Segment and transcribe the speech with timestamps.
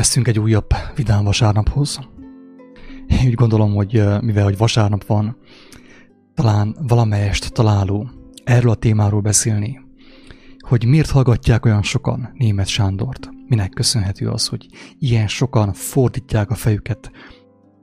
[0.00, 1.98] Nos, elérkeztünk egy újabb vidám vasárnaphoz.
[3.06, 5.36] Én úgy gondolom, hogy mivel hogy vasárnap van,
[6.34, 8.10] talán valamelyest találó
[8.44, 9.80] erről a témáról beszélni,
[10.58, 14.66] hogy miért hallgatják olyan sokan német Sándort, minek köszönhető az, hogy
[14.98, 17.10] ilyen sokan fordítják a fejüket,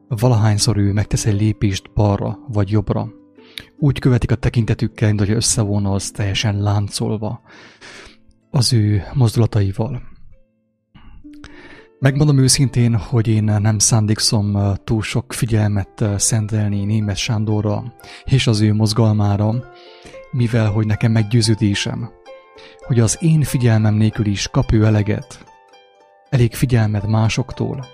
[0.07, 3.09] valahányszor ő megtesz egy lépést balra vagy jobbra.
[3.79, 7.41] Úgy követik a tekintetükkel, mint hogy összevonna az teljesen láncolva
[8.49, 10.15] az ő mozdulataival.
[11.99, 18.73] Megmondom őszintén, hogy én nem szándékszom túl sok figyelmet szentelni Német Sándorra és az ő
[18.73, 19.53] mozgalmára,
[20.31, 22.09] mivel hogy nekem meggyőződésem,
[22.79, 25.43] hogy az én figyelmem nélkül is kap ő eleget,
[26.29, 27.85] elég figyelmet másoktól.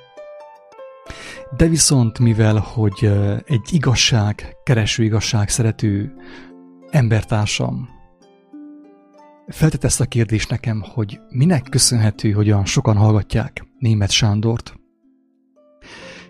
[1.58, 3.12] De viszont mivel, hogy
[3.46, 6.14] egy igazság, kereső igazság szerető
[6.90, 7.90] embertársam,
[9.48, 14.80] feltett ezt a kérdést nekem, hogy minek köszönhető, hogy olyan sokan hallgatják német Sándort.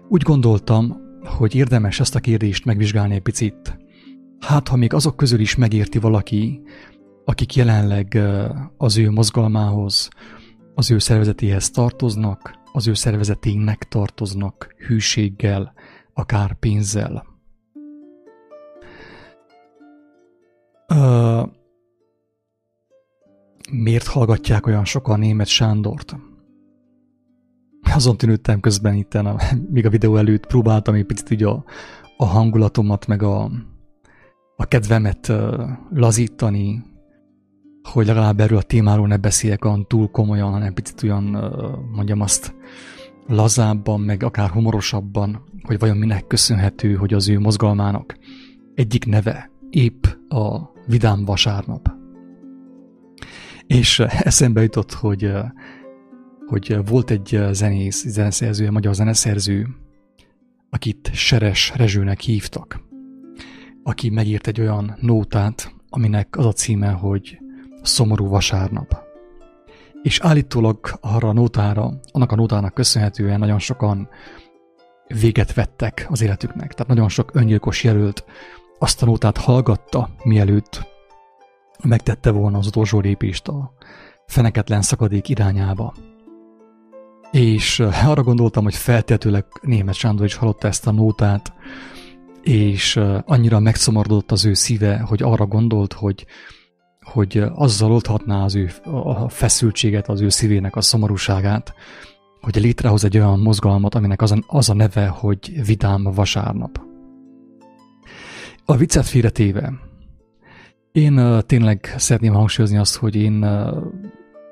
[0.08, 3.78] Úgy gondoltam, hogy érdemes ezt a kérdést megvizsgálni egy picit.
[4.40, 6.62] Hát, ha még azok közül is megérti valaki,
[7.26, 8.20] akik jelenleg
[8.78, 10.10] az ő mozgalmához,
[10.76, 15.74] az ő szervezetéhez tartoznak, az ő szervezetének tartoznak hűséggel,
[16.14, 17.26] akár pénzzel.
[20.90, 21.50] Uh,
[23.72, 26.16] miért hallgatják olyan sokan német Sándort?
[27.96, 29.18] Azon tűnődtem közben itt,
[29.70, 31.64] még a videó előtt próbáltam egy picit ugye a,
[32.18, 33.52] a hangulatomat, meg a,
[34.56, 35.32] a kedvemet
[35.94, 36.84] lazítani,
[37.92, 41.24] hogy legalább erről a témáról ne beszéljek olyan túl komolyan, hanem picit olyan,
[41.92, 42.56] mondjam azt,
[43.28, 48.18] lazábban, meg akár humorosabban, hogy vajon minek köszönhető, hogy az ő mozgalmának
[48.76, 51.92] egyik neve épp a Vidám Vasárnap.
[53.68, 55.32] És eszembe jutott, hogy,
[56.48, 59.68] hogy volt egy zenész, zeneszerző, magyar zeneszerző,
[60.70, 62.82] akit Seres Rezsőnek hívtak,
[63.84, 67.38] aki megírt egy olyan nótát, aminek az a címe, hogy
[67.82, 69.02] Szomorú vasárnap.
[70.02, 74.10] És állítólag arra a nótára, annak a nótának köszönhetően nagyon sokan
[75.08, 76.74] véget vettek az életüknek.
[76.74, 78.26] Tehát nagyon sok öngyilkos jelölt
[78.80, 80.88] azt a nótát hallgatta, mielőtt
[81.84, 83.74] megtette volna az utolsó lépést a
[84.28, 85.94] feneketlen szakadék irányába.
[87.34, 87.80] És
[88.12, 91.54] arra gondoltam, hogy feltétlenül német Sándor is hallotta ezt a nótát,
[92.42, 96.26] és annyira megszomorodott az ő szíve, hogy arra gondolt, hogy,
[97.02, 101.74] hogy azzal oldhatná az ő a feszültséget, az ő szívének a szomorúságát,
[102.42, 106.82] hogy létrehoz egy olyan mozgalmat, aminek az a, az a neve, hogy Vidám vasárnap.
[108.66, 109.74] A viccet félretéve,
[110.92, 113.46] én tényleg szeretném hangsúlyozni azt, hogy én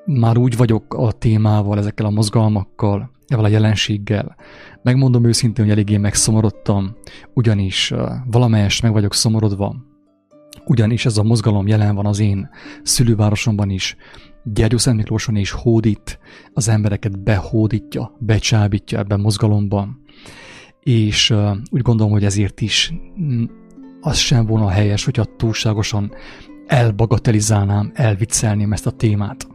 [0.06, 4.35] már úgy vagyok a témával, ezekkel a mozgalmakkal, ezzel a jelenséggel.
[4.84, 6.95] Megmondom őszintén, hogy eléggé megszomorodtam,
[7.34, 7.94] ugyanis
[8.25, 9.75] valamelyest meg vagyok szomorodva,
[10.65, 12.50] ugyanis ez a mozgalom jelen van az én
[12.83, 13.95] szülővárosomban is,
[14.44, 16.19] Gyergyó Miklóson is hódít,
[16.53, 20.01] az embereket behódítja, becsábítja ebben a mozgalomban.
[20.80, 21.33] És
[21.69, 22.94] úgy gondolom, hogy ezért is
[24.01, 26.12] az sem volna helyes, hogyha túlságosan
[26.65, 29.48] elbagatelizálnám, elviccelném ezt a témát.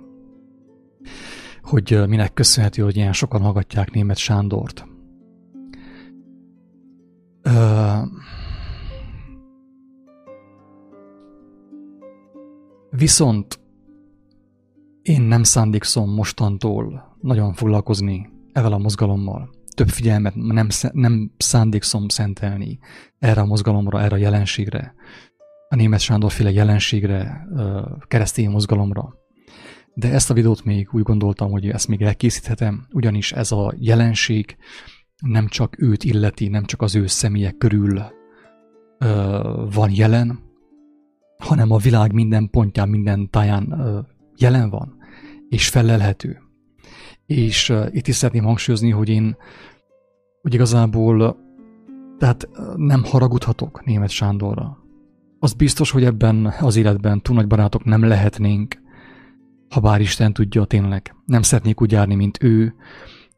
[1.66, 4.86] Hogy minek köszönhető, hogy ilyen sokan hallgatják német Sándort.
[12.90, 13.60] Viszont
[15.02, 22.78] én nem szándékszom mostantól nagyon foglalkozni evel a mozgalommal több figyelmet nem, nem szándékszom szentelni
[23.18, 24.94] erre a mozgalomra, erre a jelenségre,
[25.68, 27.46] a német Sándor féle jelenségre,
[28.08, 29.25] keresztény mozgalomra.
[29.98, 34.56] De ezt a videót még úgy gondoltam, hogy ezt még elkészíthetem, ugyanis ez a jelenség
[35.22, 38.02] nem csak őt illeti, nem csak az ő személye körül
[39.72, 40.38] van jelen,
[41.38, 43.74] hanem a világ minden pontján, minden táján
[44.36, 44.96] jelen van,
[45.48, 46.40] és felelhető.
[47.26, 49.36] És uh, itt is szeretném hangsúlyozni, hogy én
[50.42, 51.36] hogy igazából
[52.18, 54.78] tehát nem haragudhatok német Sándorra.
[55.38, 58.76] Az biztos, hogy ebben az életben túl nagy barátok nem lehetnénk,
[59.68, 61.14] ha bár Isten tudja tényleg.
[61.24, 62.74] Nem szeretnék úgy járni, mint ő,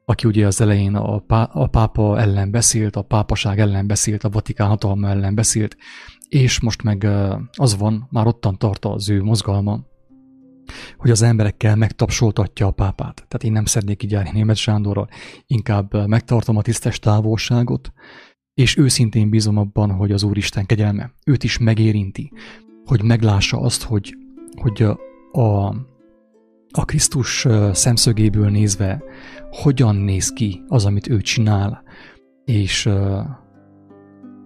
[0.04, 4.28] aki ugye az elején a, pá- a pápa ellen beszélt, a pápaság ellen beszélt, a
[4.28, 5.76] Vatikán hatalma ellen beszélt,
[6.28, 7.06] és most meg
[7.52, 9.80] az van, már ottan tart az ő mozgalma,
[10.96, 13.14] hogy az emberekkel megtapsoltatja a pápát.
[13.14, 15.08] Tehát én nem szeretnék így járni német Sándorral,
[15.46, 17.92] inkább megtartom a tisztes távolságot,
[18.54, 22.32] és őszintén bízom abban, hogy az Úristen kegyelme őt is megérinti,
[22.84, 24.16] hogy meglássa azt, hogy,
[24.54, 24.98] hogy a,
[25.40, 25.74] a
[26.70, 29.03] Krisztus szemszögéből nézve,
[29.50, 31.82] hogyan néz ki az, amit ő csinál,
[32.44, 32.88] és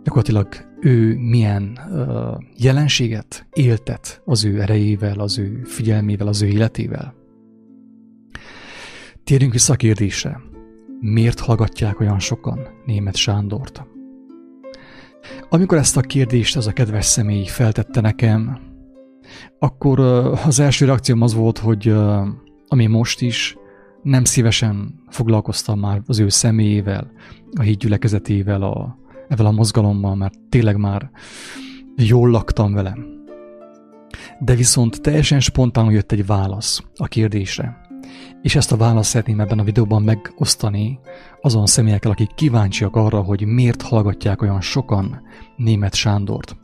[0.02, 0.48] gyakorlatilag
[0.80, 1.78] ő milyen
[2.56, 7.14] jelenséget éltet az ő erejével, az ő figyelmével, az ő életével.
[9.24, 10.40] Térjünk vissza a kérdésre.
[11.00, 13.86] Miért hallgatják olyan sokan német Sándort?
[15.48, 18.58] Amikor ezt a kérdést ez a kedves személy feltette nekem,
[19.58, 20.00] akkor
[20.46, 21.94] az első reakcióm az volt, hogy
[22.66, 23.56] ami most is,
[24.02, 27.10] nem szívesen foglalkoztam már az ő személyével,
[27.58, 28.98] a híd gyülekezetével, a,
[29.28, 31.10] ezzel a mozgalommal, mert tényleg már
[31.96, 33.06] jól laktam velem.
[34.40, 37.80] De viszont teljesen spontánul jött egy válasz a kérdésre.
[38.42, 40.98] És ezt a választ szeretném ebben a videóban megosztani
[41.40, 45.22] azon személyekkel, akik kíváncsiak arra, hogy miért hallgatják olyan sokan
[45.56, 46.56] német Sándort.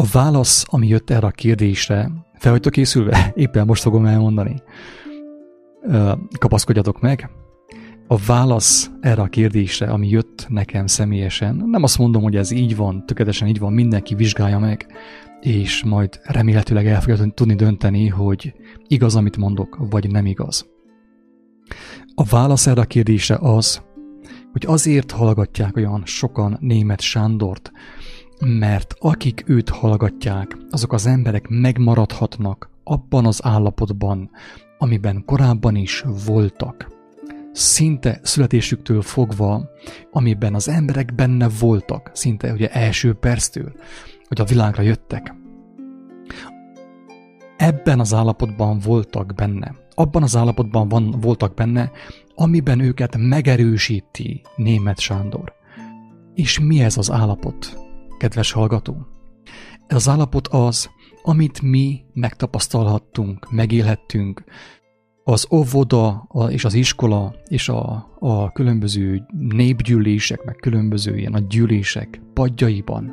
[0.00, 3.32] A válasz, ami jött erre a kérdésre, fel vagytok készülve?
[3.34, 4.62] Éppen most fogom elmondani.
[6.38, 7.30] Kapaszkodjatok meg.
[8.06, 12.76] A válasz erre a kérdésre, ami jött nekem személyesen, nem azt mondom, hogy ez így
[12.76, 14.86] van, tökéletesen így van, mindenki vizsgálja meg,
[15.40, 18.54] és majd remélhetőleg el fogja tudni dönteni, hogy
[18.86, 20.70] igaz, amit mondok, vagy nem igaz.
[22.14, 23.82] A válasz erre a kérdésre az,
[24.52, 27.72] hogy azért hallgatják olyan sokan német Sándort,
[28.40, 34.30] mert akik őt hallgatják, azok az emberek megmaradhatnak abban az állapotban,
[34.78, 36.88] amiben korábban is voltak.
[37.52, 39.70] Szinte születésüktől fogva,
[40.10, 43.72] amiben az emberek benne voltak, szinte ugye első perctől,
[44.28, 45.34] hogy a világra jöttek.
[47.56, 49.74] Ebben az állapotban voltak benne.
[49.94, 51.90] Abban az állapotban van, voltak benne,
[52.34, 55.52] amiben őket megerősíti német Sándor.
[56.34, 57.89] És mi ez az állapot,
[58.20, 59.06] kedves hallgató?
[59.86, 60.90] Ez az állapot az,
[61.22, 64.44] amit mi megtapasztalhattunk, megélhettünk,
[65.24, 72.20] az óvoda és az iskola és a, a különböző népgyűlések, meg különböző ilyen a gyűlések
[72.34, 73.12] padjaiban,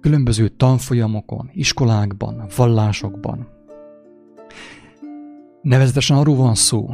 [0.00, 3.48] különböző tanfolyamokon, iskolákban, vallásokban.
[5.62, 6.88] Nevezetesen arról van szó,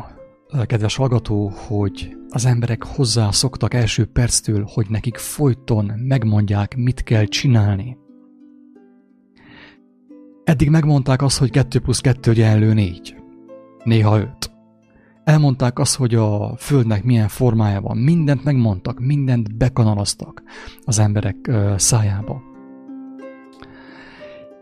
[0.65, 7.25] kedves hallgató, hogy az emberek hozzá szoktak első perctől, hogy nekik folyton megmondják, mit kell
[7.25, 7.97] csinálni.
[10.45, 13.17] Eddig megmondták azt, hogy 2 plusz 2 egyenlő 4.
[13.85, 14.51] Néha 5.
[15.25, 17.97] Elmondták azt, hogy a Földnek milyen formája van.
[17.97, 20.43] Mindent megmondtak, mindent bekanalaztak
[20.85, 22.43] az emberek szájába.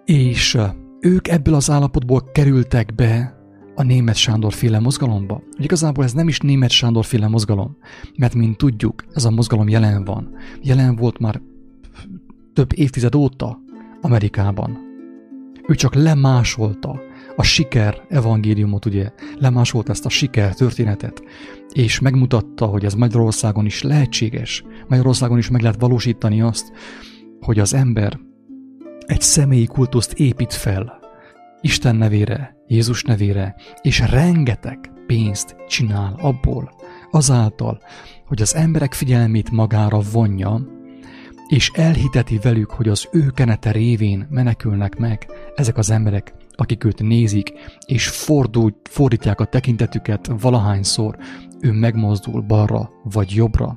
[0.05, 0.59] És
[1.01, 3.44] ők ebből az állapotból kerültek be
[3.75, 5.43] a német Sándor féle mozgalomba.
[5.57, 7.77] Hogy igazából ez nem is német Sándor féle mozgalom,
[8.17, 10.31] mert mint tudjuk, ez a mozgalom jelen van.
[10.63, 11.41] Jelen volt már
[12.53, 13.63] több évtized óta
[14.01, 14.79] Amerikában.
[15.67, 17.01] Ő csak lemásolta
[17.37, 21.23] a siker evangéliumot, ugye, lemásolta ezt a siker történetet,
[21.73, 24.65] és megmutatta, hogy ez Magyarországon is lehetséges.
[24.89, 26.73] Magyarországon is meg lehet valósítani azt,
[27.41, 28.21] hogy az ember
[29.07, 30.99] egy személyi kultuszt épít fel,
[31.65, 36.71] Isten nevére, Jézus nevére, és rengeteg pénzt csinál abból,
[37.11, 37.81] azáltal,
[38.27, 40.61] hogy az emberek figyelmét magára vonja,
[41.49, 47.03] és elhiteti velük, hogy az ő kenete révén menekülnek meg ezek az emberek, akik őt
[47.03, 47.53] nézik,
[47.87, 51.17] és fordul, fordítják a tekintetüket valahányszor,
[51.61, 53.77] ő megmozdul balra vagy jobbra.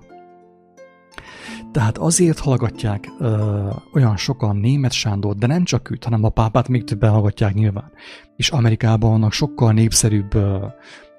[1.72, 6.68] Tehát azért hallgatják ö, olyan sokan német Sándor, de nem csak őt, hanem a pápát
[6.68, 7.92] még többen hallgatják nyilván.
[8.36, 10.66] És Amerikában vannak sokkal népszerűbb ö,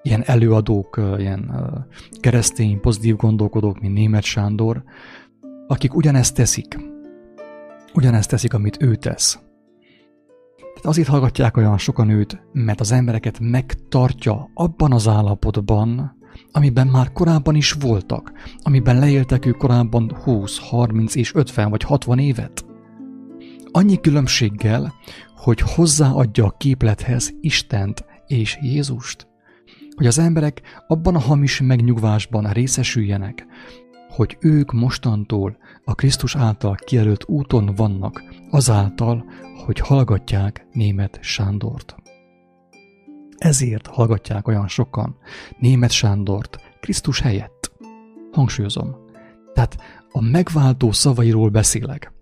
[0.03, 1.79] ilyen előadók, ö, ilyen ö,
[2.21, 4.83] keresztény, pozitív gondolkodók, mint német Sándor,
[5.67, 6.79] akik ugyanezt teszik.
[7.95, 9.39] Ugyanezt teszik, amit ő tesz.
[10.57, 16.18] Tehát azért hallgatják olyan sokan őt, mert az embereket megtartja abban az állapotban,
[16.53, 22.19] amiben már korábban is voltak, amiben leéltek ők korábban 20, 30 és 50 vagy 60
[22.19, 22.65] évet.
[23.71, 24.95] Annyi különbséggel,
[25.37, 29.27] hogy hozzáadja a képlethez Istent és Jézust.
[29.95, 33.47] Hogy az emberek abban a hamis megnyugvásban részesüljenek,
[34.09, 39.25] hogy ők mostantól a Krisztus által kijelölt úton vannak, azáltal,
[39.65, 41.95] hogy hallgatják német Sándort.
[43.39, 45.17] Ezért hallgatják olyan sokan
[45.59, 47.73] német Sándort Krisztus helyett.
[48.33, 48.97] Hangsúlyozom.
[49.55, 49.77] Tehát
[50.13, 52.13] a megváltó szavairól beszélek.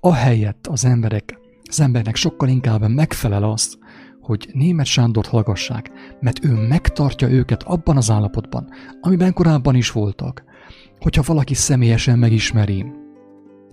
[0.00, 3.78] Ahelyett az emberek, az embernek sokkal inkább megfelel azt,
[4.20, 8.68] hogy német Sándort hallgassák, mert ő megtartja őket abban az állapotban,
[9.00, 10.44] amiben korábban is voltak.
[10.98, 12.92] Hogyha valaki személyesen megismeri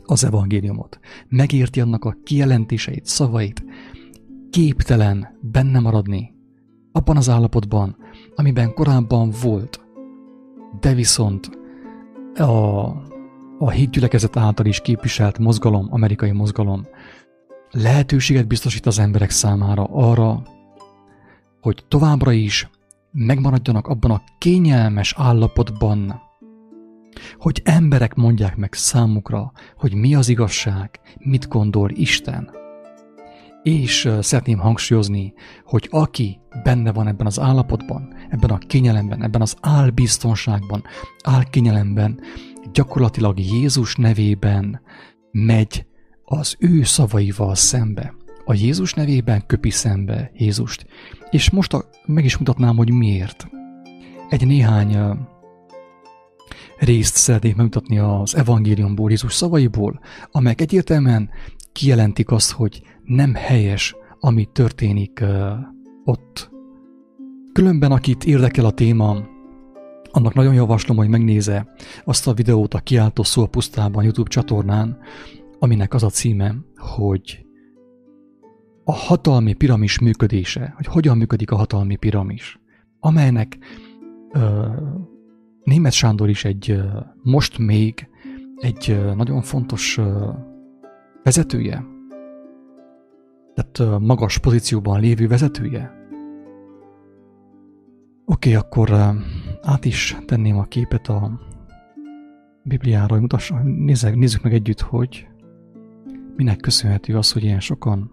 [0.04, 3.64] az evangéliumot, megérti annak a kijelentéseit, szavait,
[4.50, 6.37] képtelen benne maradni
[6.98, 7.96] abban az állapotban,
[8.36, 9.80] amiben korábban volt,
[10.80, 11.50] de viszont
[12.36, 12.86] a,
[13.60, 16.88] a hitgyülekezet által is képviselt mozgalom, amerikai mozgalom
[17.72, 20.42] lehetőséget biztosít az emberek számára arra,
[21.62, 22.70] hogy továbbra is
[23.12, 26.22] megmaradjanak abban a kényelmes állapotban,
[27.38, 32.50] hogy emberek mondják meg számukra, hogy mi az igazság, mit gondol Isten.
[33.68, 35.34] És szeretném hangsúlyozni,
[35.64, 40.84] hogy aki benne van ebben az állapotban, ebben a kényelemben, ebben az álbiztonságban,
[41.24, 42.20] álkényelemben,
[42.74, 44.82] gyakorlatilag Jézus nevében
[45.32, 45.86] megy
[46.24, 48.14] az ő szavaival szembe.
[48.46, 50.86] A Jézus nevében köpi szembe Jézust.
[51.30, 53.48] És most a, meg is mutatnám, hogy miért.
[54.30, 54.98] Egy néhány
[56.78, 60.00] részt szeretnék megmutatni az evangéliumból, Jézus szavaiból,
[60.32, 61.30] amelyek egyértelműen
[61.72, 65.52] kijelentik azt, hogy nem helyes, ami történik uh,
[66.04, 66.50] ott.
[67.54, 69.16] Különben, akit érdekel a téma,
[70.12, 71.74] annak nagyon javaslom, hogy megnéze
[72.06, 74.98] azt a videót a Kiáltó szó a pusztában YouTube csatornán,
[75.60, 77.46] aminek az a címe, hogy
[78.84, 82.60] a hatalmi piramis működése, hogy hogyan működik a hatalmi piramis,
[83.00, 83.58] amelynek
[84.32, 84.68] ö,
[85.64, 86.82] Német Sándor is egy
[87.24, 88.10] most még
[88.56, 90.00] egy nagyon fontos
[91.24, 91.86] vezetője,
[93.58, 95.92] tehát magas pozícióban lévő vezetője.
[98.26, 98.92] Oké, okay, akkor
[99.62, 101.40] át is tenném a képet a
[102.64, 105.28] Bibliára, hogy mutassa, nézzük, nézzük meg együtt, hogy
[106.36, 108.10] minek köszönhető az, hogy ilyen sokan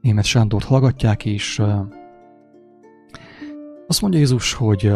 [0.00, 1.62] német Sándort hallgatják, és
[3.86, 4.92] azt mondja Jézus, hogy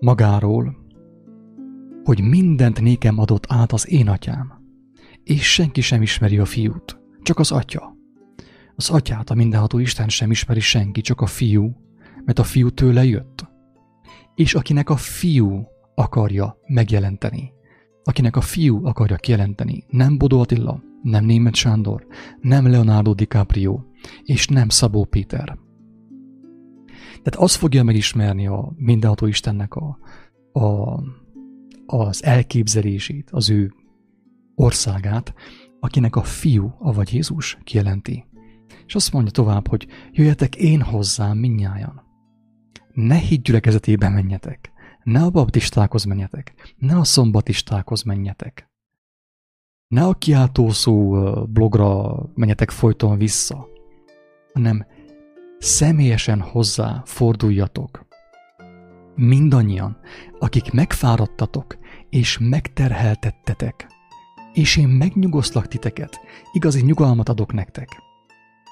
[0.00, 0.76] magáról,
[2.04, 4.52] hogy mindent nékem adott át az én atyám,
[5.24, 7.93] és senki sem ismeri a fiút, csak az atya.
[8.76, 11.76] Az atyát, a mindenható Isten sem ismeri senki, csak a fiú,
[12.24, 13.46] mert a fiú tőle jött.
[14.34, 17.52] És akinek a fiú akarja megjelenteni,
[18.04, 22.06] akinek a fiú akarja kijelenteni, nem Bodó Attila, nem Német Sándor,
[22.40, 23.80] nem Leonardo DiCaprio,
[24.22, 25.58] és nem Szabó Péter.
[27.22, 29.98] Tehát az fogja megismerni a mindenható Istennek a,
[30.52, 30.98] a,
[31.86, 33.72] az elképzelését, az ő
[34.54, 35.34] országát,
[35.80, 38.24] akinek a fiú, avagy Jézus kijelenti.
[38.86, 42.02] És azt mondja tovább, hogy jöjjetek én hozzám minnyájan.
[42.92, 48.68] Ne hídgyülekezetében menjetek, ne a baptistákhoz menjetek, ne a szombatistákhoz menjetek.
[49.88, 51.14] Ne a kiáltószó
[51.44, 53.66] blogra menjetek folyton vissza,
[54.52, 54.86] hanem
[55.58, 58.06] személyesen hozzá forduljatok.
[59.14, 59.96] Mindannyian,
[60.38, 61.78] akik megfáradtatok
[62.10, 63.86] és megterheltettetek,
[64.52, 66.20] és én megnyugosztlak titeket,
[66.52, 67.88] igazi nyugalmat adok nektek.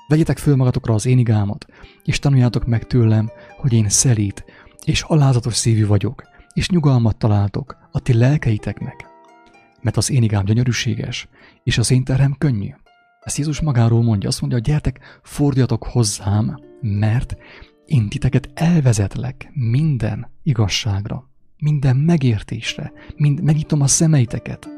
[0.09, 1.66] Vegyetek föl magatokra az én igámat,
[2.04, 4.44] és tanuljátok meg tőlem, hogy én szelít
[4.85, 9.06] és alázatos szívű vagyok, és nyugalmat találtok a ti lelkeiteknek.
[9.80, 11.28] Mert az én igám gyönyörűséges,
[11.62, 12.68] és az én terhem könnyű.
[13.21, 17.37] Ezt Jézus magáról mondja, azt mondja, gyertek, fordjatok hozzám, mert
[17.87, 24.68] én titeket elvezetlek minden igazságra, minden megértésre, mind megnyitom a szemeiteket.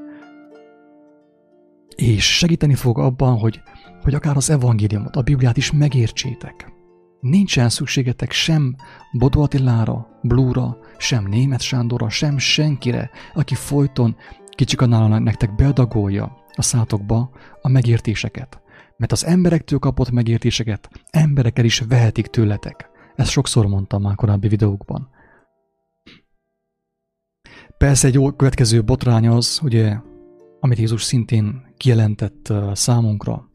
[1.94, 3.60] És segíteni fog abban, hogy,
[4.02, 6.72] hogy akár az evangéliumot, a Bibliát is megértsétek.
[7.20, 8.76] Nincsen szükségetek sem
[9.12, 14.16] Bodó Attilára, Blúra, sem Német Sándorra, sem senkire, aki folyton
[14.50, 18.62] kicsikanálva nektek beadagolja a szátokba a megértéseket.
[18.96, 22.88] Mert az emberektől kapott megértéseket emberekkel is vehetik tőletek.
[23.14, 25.08] Ezt sokszor mondtam már korábbi videókban.
[27.78, 29.96] Persze egy következő botrány az, ugye,
[30.60, 33.48] amit Jézus szintén kijelentett számunkra,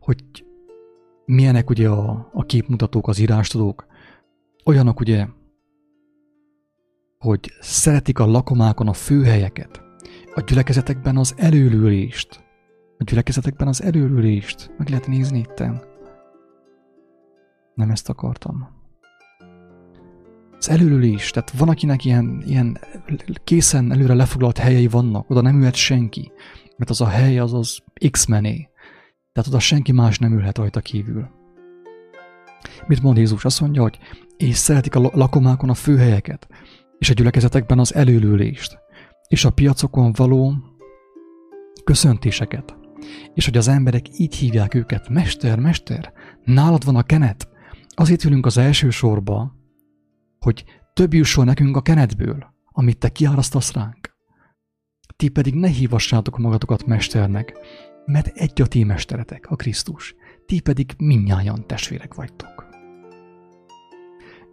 [0.00, 0.44] hogy
[1.24, 3.86] milyenek ugye a, a képmutatók, az írástudók,
[4.64, 5.26] olyanok ugye,
[7.18, 9.82] hogy szeretik a lakomákon a főhelyeket,
[10.34, 12.44] a gyülekezetekben az előlülést,
[12.98, 15.82] a gyülekezetekben az előlülést, meg lehet nézni itten.
[17.74, 18.68] Nem ezt akartam.
[20.58, 22.78] Az előülés, tehát van, akinek ilyen, ilyen
[23.44, 26.32] készen előre lefoglalt helyei vannak, oda nem ülhet senki,
[26.80, 27.78] mert az a hely az az
[28.10, 28.68] X-mené,
[29.32, 31.28] tehát oda senki más nem ülhet rajta kívül.
[32.86, 33.44] Mit mond Jézus?
[33.44, 33.98] Azt mondja, hogy
[34.36, 36.48] és szeretik a lakomákon a főhelyeket,
[36.98, 38.78] és a gyülekezetekben az előülést,
[39.28, 40.54] és a piacokon való
[41.84, 42.76] köszöntéseket,
[43.34, 46.12] és hogy az emberek így hívják őket, Mester, Mester,
[46.44, 47.48] nálad van a kenet,
[47.88, 49.56] azért ülünk az első sorba,
[50.38, 54.09] hogy több jusson nekünk a kenetből, amit te kiárasztasz ránk.
[55.20, 57.58] Ti pedig ne hívassátok magatokat mesternek,
[58.04, 60.14] mert egy a ti mesteretek, a Krisztus.
[60.46, 62.68] ti pedig minnyáján testvérek vagytok.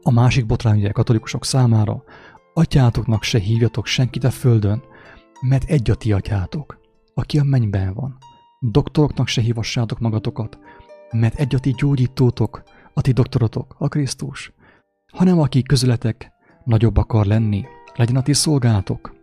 [0.02, 2.04] A másik botrány ugye katolikusok számára,
[2.54, 4.84] atyátoknak se hívjatok senkit a földön,
[5.42, 6.80] mert egy a ti atyátok,
[7.14, 8.18] aki a mennyben van.
[8.60, 10.60] Doktoroknak se hívassátok magatokat,
[11.12, 14.54] mert egy a ti gyógyítótok, a ti doktorotok, a Krisztus,
[15.14, 16.32] hanem aki közületek
[16.64, 19.17] nagyobb akar lenni, legyen a ti szolgálatok.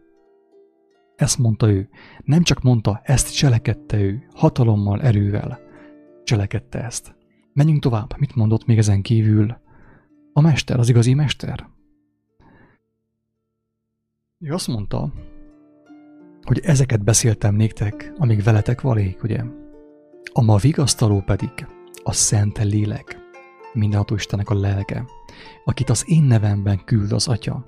[1.17, 1.89] Ezt mondta ő.
[2.25, 5.61] Nem csak mondta, ezt cselekedte ő, hatalommal, erővel.
[6.25, 7.17] Cselekedte ezt.
[7.53, 8.15] Menjünk tovább.
[8.19, 9.57] Mit mondott még ezen kívül?
[10.33, 11.67] A mester, az igazi mester.
[14.39, 15.13] Ő azt mondta,
[16.43, 19.45] hogy ezeket beszéltem néktek, amíg veletek valék, ugye?
[20.33, 21.51] A ma vigasztaló pedig
[22.03, 23.19] a Szent Lélek,
[23.73, 25.05] mindenható Istennek a lelke,
[25.65, 27.65] akit az én nevemben küld az Atya,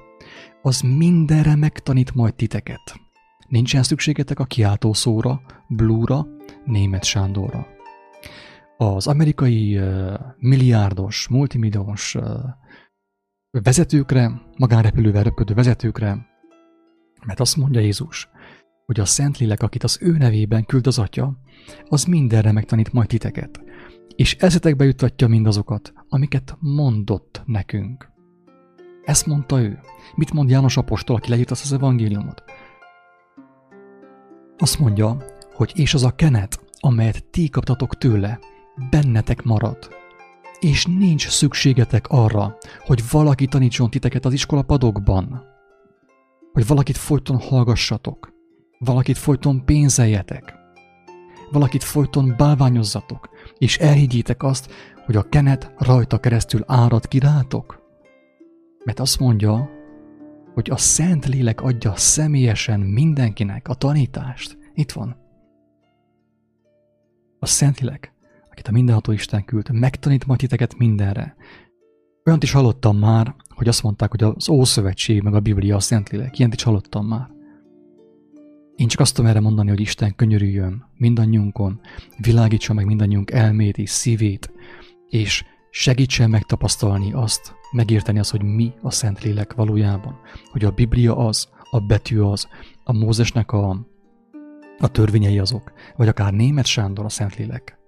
[0.62, 3.06] az mindenre megtanít majd titeket.
[3.49, 6.26] Nincsen szükségetek a kiáltó szóra, blúra,
[6.65, 7.67] német Sándorra.
[8.76, 12.23] Az amerikai uh, milliárdos, multimilliós uh,
[13.50, 16.26] vezetőkre, magánrepülővel röpködő vezetőkre,
[17.26, 18.28] mert azt mondja Jézus,
[18.87, 21.39] hogy a Szentlélek, akit az ő nevében küld az Atya,
[21.89, 23.61] az mindenre megtanít majd titeket,
[24.17, 28.15] és ezetekbe jutatja mindazokat, amiket mondott nekünk.
[29.04, 29.78] Ezt mondta ő.
[30.15, 32.43] Mit mond János Apostol, aki leírta az evangéliumot?
[34.58, 35.16] Azt mondja,
[35.52, 38.38] hogy és az a kenet, amelyet ti kaptatok tőle,
[38.90, 39.88] bennetek marad.
[40.60, 45.45] És nincs szükségetek arra, hogy valaki tanítson titeket az iskola padokban.
[46.52, 48.32] Hogy valakit folyton hallgassatok.
[48.78, 50.54] Valakit folyton pénzeljetek.
[51.50, 54.73] Valakit folyton bálványozzatok, és elhiggyétek azt,
[55.04, 57.82] hogy a kenet rajta keresztül árad kirátok.
[58.84, 59.75] Mert azt mondja,
[60.56, 64.58] hogy a Szent Lélek adja személyesen mindenkinek a tanítást.
[64.75, 65.16] Itt van.
[67.38, 68.12] A Szent Lélek,
[68.50, 71.36] akit a mindenható Isten küld, megtanít majd titeket mindenre.
[72.25, 76.08] Olyant is hallottam már, hogy azt mondták, hogy az Ószövetség meg a Biblia a Szent
[76.08, 76.38] Lélek.
[76.38, 77.28] Ilyent is hallottam már.
[78.76, 81.80] Én csak azt tudom erre mondani, hogy Isten könyörüljön mindannyiunkon,
[82.19, 84.52] világítsa meg mindannyiunk elmét és szívét,
[85.08, 85.45] és
[85.78, 90.21] segítsen megtapasztalni azt, megérteni azt, hogy mi a Szentlélek valójában.
[90.50, 92.49] Hogy a Biblia az, a betű az,
[92.84, 93.86] a Mózesnek a,
[94.78, 97.78] a törvényei azok, vagy akár német Sándor a Szentlélek.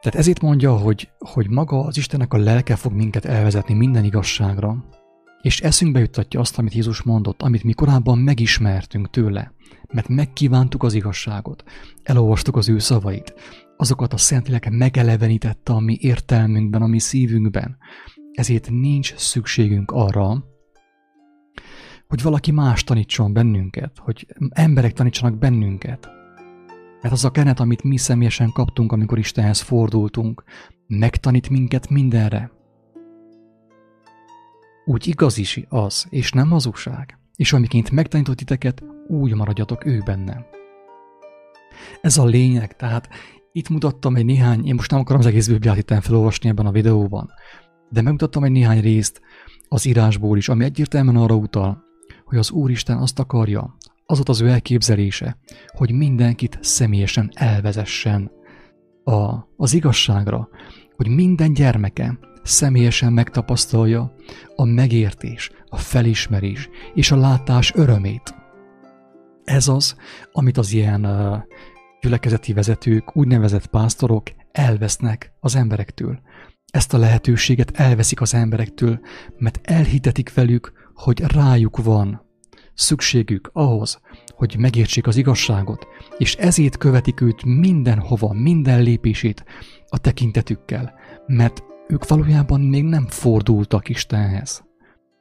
[0.00, 4.84] Tehát ezért mondja, hogy, hogy maga az Istennek a lelke fog minket elvezetni minden igazságra,
[5.42, 9.52] és eszünkbe juttatja azt, amit Jézus mondott, amit mi korábban megismertünk tőle,
[9.92, 11.64] mert megkívántuk az igazságot,
[12.02, 13.34] elolvastuk az ő szavait,
[13.82, 17.76] azokat a Szentlélek megelevenítette a mi értelmünkben, a mi szívünkben.
[18.32, 20.44] Ezért nincs szükségünk arra,
[22.08, 26.08] hogy valaki más tanítson bennünket, hogy emberek tanítsanak bennünket.
[27.00, 30.44] Mert az a kenet, amit mi személyesen kaptunk, amikor Istenhez fordultunk,
[30.86, 32.50] megtanít minket mindenre.
[34.84, 37.18] Úgy igaz is az, és nem hazugság.
[37.36, 40.46] És amiként megtanított titeket, úgy maradjatok ő benne.
[42.00, 43.08] Ez a lényeg, tehát
[43.52, 46.70] itt mutattam egy néhány, én most nem akarom az egész Bibliát itt felolvasni ebben a
[46.70, 47.30] videóban,
[47.90, 49.20] de megmutattam egy néhány részt
[49.68, 51.82] az írásból is, ami egyértelműen arra utal,
[52.24, 58.30] hogy az Úristen azt akarja, az ott az ő elképzelése, hogy mindenkit személyesen elvezessen
[59.04, 60.48] a, az igazságra,
[60.96, 64.14] hogy minden gyermeke személyesen megtapasztalja
[64.56, 68.34] a megértés, a felismerés és a látás örömét.
[69.44, 69.96] Ez az,
[70.32, 71.04] amit az ilyen
[72.02, 76.20] gyülekezeti vezetők, úgynevezett pásztorok elvesznek az emberektől.
[76.66, 79.00] Ezt a lehetőséget elveszik az emberektől,
[79.38, 82.22] mert elhitetik velük, hogy rájuk van
[82.74, 84.00] szükségük ahhoz,
[84.36, 85.86] hogy megértsék az igazságot,
[86.18, 89.44] és ezért követik őt mindenhova, minden lépését
[89.88, 90.94] a tekintetükkel,
[91.26, 94.64] mert ők valójában még nem fordultak Istenhez.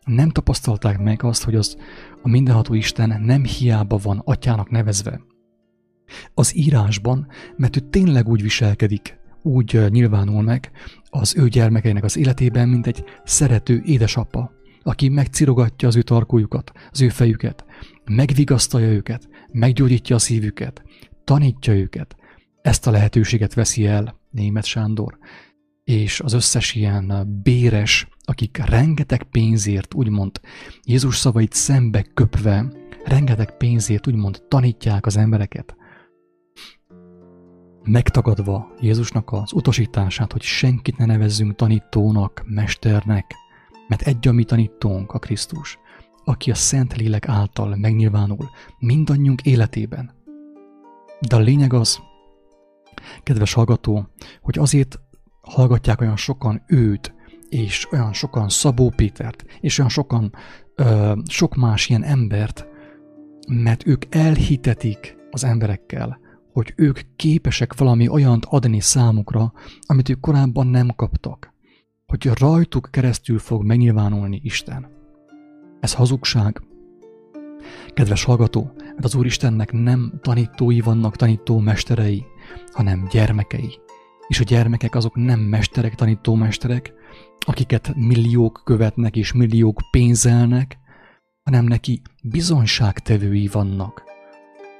[0.06, 1.78] Nem tapasztalták meg azt, hogy az
[2.22, 5.22] a mindenható Isten nem hiába van atyának nevezve,
[6.34, 10.72] az írásban, mert ő tényleg úgy viselkedik, úgy nyilvánul meg
[11.10, 14.52] az ő gyermekeinek az életében, mint egy szerető édesapa,
[14.84, 17.66] aki megcirogatja az ő tarkójukat, az ő fejüket,
[18.06, 20.84] megvigasztalja őket, meggyógyítja a szívüket,
[21.24, 22.16] tanítja őket.
[22.62, 25.18] Ezt a lehetőséget veszi el német Sándor,
[25.84, 30.40] és az összes ilyen béres, akik rengeteg pénzért, úgymond
[30.84, 32.72] Jézus szavait szembe köpve,
[33.06, 35.76] rengeteg pénzért úgymond tanítják az embereket,
[37.84, 43.36] megtagadva Jézusnak az utasítását, hogy senkit ne nevezzünk tanítónak, mesternek,
[43.88, 45.80] mert egy a mi tanítónk a Krisztus,
[46.24, 50.12] aki a Szent Lélek által megnyilvánul mindannyiunk életében.
[51.28, 52.00] De a lényeg az,
[53.24, 54.08] kedves hallgató,
[54.42, 55.00] hogy azért
[55.42, 57.14] hallgatják olyan sokan őt,
[57.50, 60.34] és olyan sokan Szabó Pétert, és olyan sokan
[60.76, 62.68] ö, sok más ilyen embert,
[63.48, 66.20] mert ők elhitetik az emberekkel,
[66.54, 71.54] hogy ők képesek valami olyant adni számukra, amit ők korábban nem kaptak.
[72.06, 74.88] Hogy rajtuk keresztül fog megnyilvánulni Isten.
[75.80, 76.62] Ez hazugság.
[77.88, 82.26] Kedves hallgató, mert az Úristennek nem tanítói vannak, tanító mesterei,
[82.72, 83.80] hanem gyermekei.
[84.28, 86.94] És a gyermekek azok nem mesterek, tanító mesterek,
[87.46, 90.78] akiket milliók követnek és milliók pénzelnek,
[91.44, 94.11] hanem neki bizonyságtevői vannak,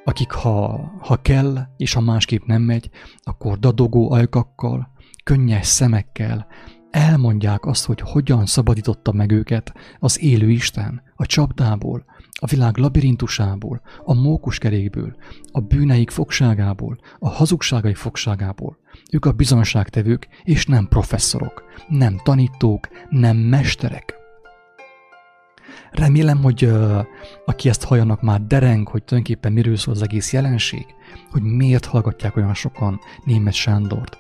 [0.04, 2.90] akik ha, ha kell, és ha másképp nem megy,
[3.24, 4.92] akkor dadogó ajkakkal,
[5.24, 6.48] könnyes szemekkel
[6.92, 13.82] elmondják azt, hogy hogyan szabadította meg őket az élő Isten a csapdából, a világ labirintusából,
[14.04, 15.16] a mókuskerékből,
[15.52, 18.78] a bűneik fogságából, a hazugságai fogságából.
[19.12, 24.21] Ők a bizonságtevők, és nem professzorok, nem tanítók, nem mesterek.
[25.92, 27.06] Remélem, hogy uh,
[27.46, 30.86] aki ezt halljanak már dereng, hogy tulajdonképpen miről szól az egész jelenség,
[31.32, 34.18] hogy miért hallgatják olyan sokan német Sándort.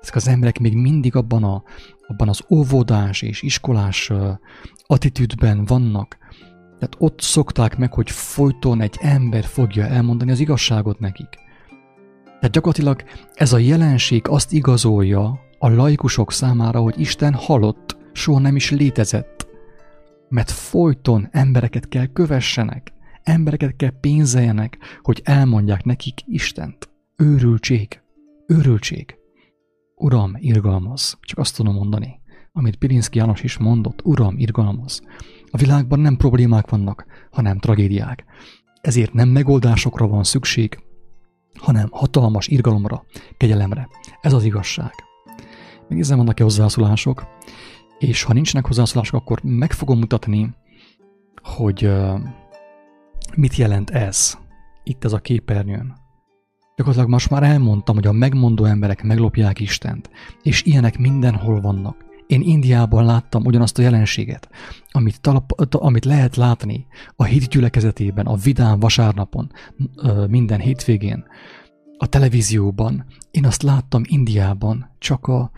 [0.00, 1.62] Ezek az emberek még mindig abban, a,
[2.06, 4.28] abban az óvodás és iskolás uh,
[4.86, 6.18] attitűdben vannak,
[6.78, 11.28] tehát ott szokták meg, hogy folyton egy ember fogja elmondani az igazságot nekik.
[12.24, 18.56] Tehát gyakorlatilag ez a jelenség azt igazolja a laikusok számára, hogy Isten halott, soha nem
[18.56, 19.39] is létezett.
[20.30, 26.90] Mert folyton embereket kell kövessenek, embereket kell pénzeljenek, hogy elmondják nekik Istent.
[27.16, 28.00] Őrültség,
[28.46, 29.14] őrültség.
[29.94, 32.20] Uram, irgalmaz, csak azt tudom mondani,
[32.52, 35.02] amit Pirinszki János is mondott, Uram, irgalmaz.
[35.50, 38.24] A világban nem problémák vannak, hanem tragédiák.
[38.80, 40.78] Ezért nem megoldásokra van szükség,
[41.58, 43.04] hanem hatalmas irgalomra,
[43.36, 43.88] kegyelemre.
[44.20, 44.92] Ez az igazság.
[45.88, 47.26] Megnézem, vannak-e hozzászólások,
[48.00, 50.54] és ha nincsenek hozzászólások, akkor meg fogom mutatni,
[51.42, 51.90] hogy
[53.36, 54.38] mit jelent ez
[54.84, 55.98] itt ez a képernyőn.
[56.76, 60.10] Gyakorlatilag most már elmondtam, hogy a megmondó emberek meglopják Istent,
[60.42, 62.04] és ilyenek mindenhol vannak.
[62.26, 64.48] Én Indiában láttam ugyanazt a jelenséget,
[64.90, 66.86] amit, talap, amit lehet látni
[67.16, 69.52] a hit gyülekezetében, a vidám vasárnapon,
[70.28, 71.24] minden hétvégén,
[72.02, 73.04] a televízióban.
[73.30, 75.50] Én azt láttam Indiában, csak a,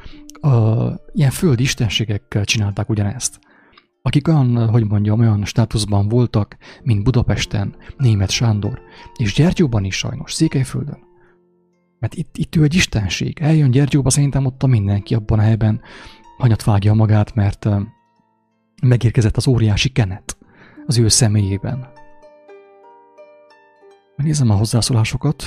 [0.42, 3.40] a ilyen földi istenségekkel csinálták ugyanezt
[4.02, 8.81] akik olyan, hogy mondjam, olyan státuszban voltak, mint Budapesten, német Sándor,
[9.16, 10.98] és Gyergyóban is sajnos, Székelyföldön.
[11.98, 13.38] Mert itt, itt ő egy istenség.
[13.40, 15.81] Eljön Gyergyóba, szerintem ott a mindenki abban a helyben
[16.38, 17.68] hanyat vágja magát, mert
[18.83, 20.37] megérkezett az óriási kenet
[20.87, 21.88] az ő személyében.
[24.16, 25.44] Nézem a hozzászólásokat.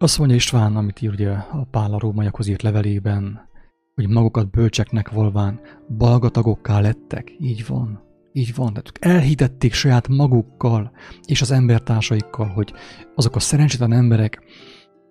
[0.00, 3.48] Azt mondja István, amit ír ugye a Pál a rómaiakhoz írt levelében,
[3.94, 5.60] hogy magukat bölcseknek volván
[5.96, 7.32] balgatagokká lettek.
[7.40, 8.02] Így van.
[8.32, 10.92] Így van, tehát elhitették saját magukkal
[11.26, 12.72] és az embertársaikkal, hogy
[13.14, 14.42] azok a szerencsétlen emberek,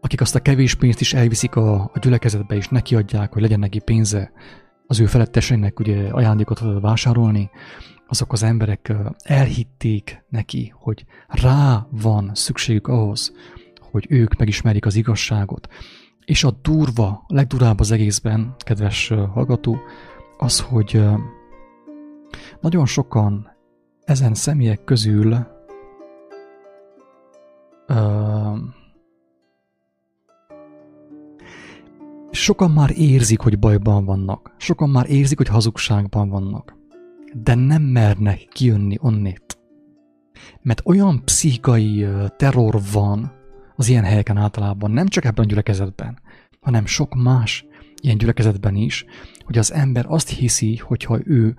[0.02, 3.80] akik azt a kevés pénzt is elviszik a, a gyülekezetbe és nekiadják, hogy legyen neki
[3.80, 4.32] pénze
[4.86, 7.50] az ő feletteseinek ugye ajándékot vásárolni,
[8.08, 13.34] azok az emberek elhitték neki, hogy rá van szükségük ahhoz,
[13.98, 15.68] hogy ők megismerik az igazságot.
[16.26, 19.78] És a durva, a legdurább az egészben, kedves hallgató,
[20.38, 21.04] az, hogy
[22.62, 23.48] nagyon sokan
[24.04, 25.38] ezen személyek közül
[27.88, 28.58] uh,
[32.32, 34.56] sokan már érzik, hogy bajban vannak.
[34.58, 36.76] Sokan már érzik, hogy hazugságban vannak.
[37.44, 39.58] De nem mernek kijönni onnét.
[40.62, 42.08] Mert olyan pszichikai
[42.38, 43.37] terror van
[43.78, 46.20] az ilyen helyeken általában, nem csak ebben a gyülekezetben,
[46.60, 47.66] hanem sok más
[48.02, 49.06] ilyen gyülekezetben is,
[49.46, 51.56] hogy az ember azt hiszi, hogyha ő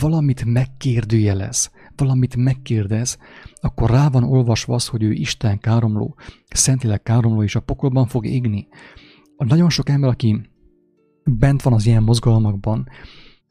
[0.00, 3.18] valamit megkérdőjelez, valamit megkérdez,
[3.60, 6.16] akkor rá van olvasva az, hogy ő Isten káromló,
[6.48, 8.68] Szentileg káromló, és a pokolban fog égni.
[9.36, 10.50] Nagyon sok ember, aki
[11.24, 12.88] bent van az ilyen mozgalmakban,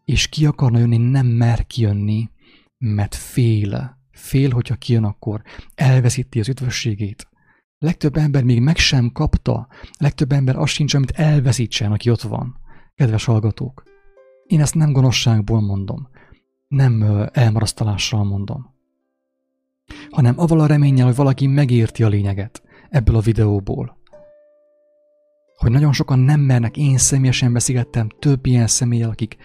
[0.05, 2.29] és ki akarna jönni, nem mer kijönni,
[2.77, 3.97] mert fél.
[4.11, 5.41] Fél, hogyha kijön, akkor
[5.75, 7.27] elveszíti az üdvösségét.
[7.79, 12.57] Legtöbb ember még meg sem kapta, legtöbb ember azt sincs, amit elveszítsen, aki ott van.
[12.95, 13.83] Kedves hallgatók,
[14.45, 16.09] én ezt nem gonoszságból mondom,
[16.67, 18.73] nem elmarasztalással mondom,
[20.09, 23.97] hanem avval a reménnyel, hogy valaki megérti a lényeget ebből a videóból.
[25.55, 29.37] Hogy nagyon sokan nem mernek, én személyesen beszélgettem több ilyen személyel, akik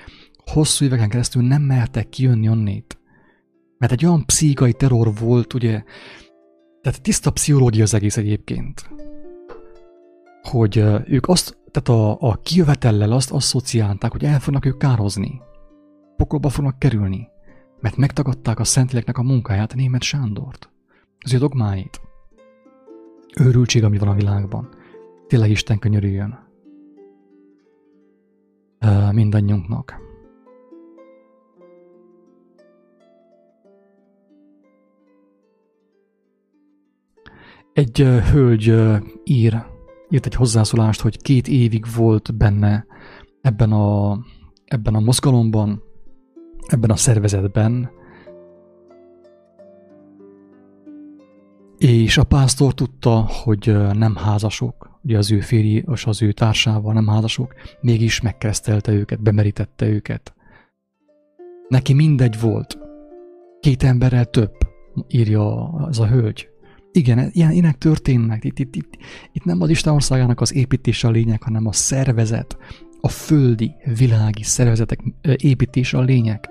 [0.52, 2.98] hosszú éveken keresztül nem mertek kijönni onnét.
[3.78, 5.82] Mert egy olyan pszichai terror volt, ugye,
[6.84, 8.90] tehát tiszta pszichológia az egész egyébként,
[10.42, 15.40] hogy ők azt, tehát a, a kijövetellel azt asszociálták, hogy el fognak ők kározni.
[16.16, 17.28] Pokolba fognak kerülni,
[17.80, 20.70] mert megtagadták a Szentléleknek a munkáját, német Sándort,
[21.18, 22.00] az ő dogmáit.
[23.40, 24.68] Őrültség, ami van a világban.
[25.26, 26.38] Tényleg Isten könyörüljön.
[29.12, 30.03] Mindannyiunknak.
[37.74, 37.98] Egy
[38.32, 38.74] hölgy
[39.24, 39.62] ír,
[40.08, 42.86] írt egy hozzászólást, hogy két évig volt benne
[43.40, 44.18] ebben a,
[44.64, 45.82] ebben a mozgalomban,
[46.66, 47.90] ebben a szervezetben,
[51.78, 56.92] és a pásztor tudta, hogy nem házasok, ugye az ő férji és az ő társával
[56.92, 60.34] nem házasok, mégis megkeresztelte őket, bemerítette őket.
[61.68, 62.78] Neki mindegy volt.
[63.60, 64.52] Két emberrel több,
[65.08, 66.52] írja az a hölgy.
[66.96, 68.44] Igen, ilyen, ilyenek történnek.
[68.44, 68.96] Itt, itt, itt,
[69.32, 72.56] itt nem az Isten országának az építése a lényeg, hanem a szervezet,
[73.00, 75.00] a földi, világi szervezetek
[75.36, 76.48] építése a lényeg.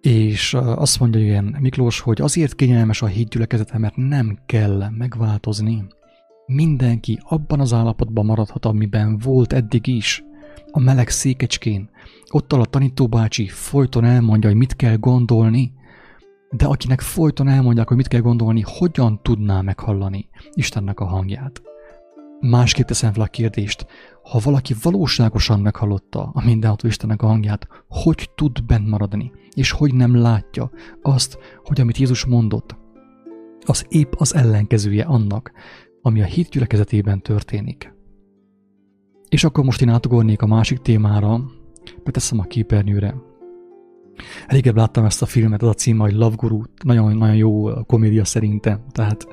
[0.00, 5.84] És azt mondja ilyen Miklós, hogy azért kényelmes a hídgyülekezete, mert nem kell megváltozni.
[6.46, 10.26] Mindenki abban az állapotban maradhat, amiben volt eddig is
[10.70, 11.90] a meleg székecskén.
[12.30, 15.72] Ott a tanítóbácsi folyton elmondja, hogy mit kell gondolni,
[16.50, 21.62] de akinek folyton elmondják, hogy mit kell gondolni, hogyan tudná meghallani Istennek a hangját.
[22.40, 23.86] Másképp teszem fel a kérdést,
[24.22, 29.94] ha valaki valóságosan meghallotta a mindenható Istennek a hangját, hogy tud bent maradni, és hogy
[29.94, 30.70] nem látja
[31.02, 32.76] azt, hogy amit Jézus mondott,
[33.66, 35.52] az épp az ellenkezője annak,
[36.02, 37.96] ami a hit gyülekezetében történik.
[39.28, 41.40] És akkor most én átugornék a másik témára,
[42.04, 43.14] beteszem a képernyőre.
[44.46, 48.24] Elégebb láttam ezt a filmet, az a cím, hogy Love Guru, nagyon, nagyon jó komédia
[48.24, 49.26] szerintem, tehát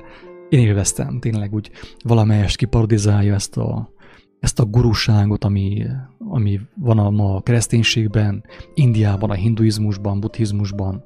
[0.48, 1.70] én élveztem, tényleg úgy
[2.04, 3.92] valamelyest kiparodizálja ezt a,
[4.40, 5.86] ezt a guruságot, ami,
[6.18, 11.04] ami van a ma a kereszténységben, Indiában, a hinduizmusban, buddhizmusban,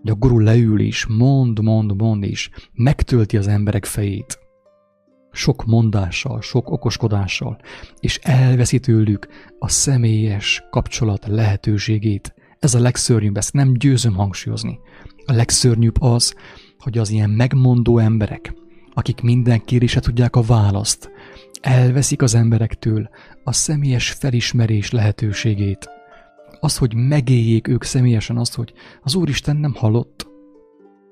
[0.00, 4.38] hogy a guru leül is, mond, mond, mond, és megtölti az emberek fejét
[5.32, 7.58] sok mondással, sok okoskodással,
[8.00, 12.34] és elveszi tőlük a személyes kapcsolat lehetőségét.
[12.58, 14.78] Ez a legszörnyűbb, ezt nem győzöm hangsúlyozni.
[15.26, 16.34] A legszörnyűbb az,
[16.78, 18.54] hogy az ilyen megmondó emberek,
[18.94, 21.10] akik minden kérése tudják a választ,
[21.60, 23.08] elveszik az emberektől
[23.44, 25.88] a személyes felismerés lehetőségét.
[26.60, 30.29] Az, hogy megéljék ők személyesen azt, hogy az Úristen nem hallott,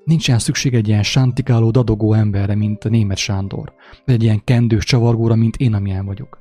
[0.09, 3.73] Nincsen szükség egy ilyen sántikáló, dadogó emberre, mint a német Sándor,
[4.05, 6.39] vagy egy ilyen kendős csavargóra, mint én, amilyen vagyok.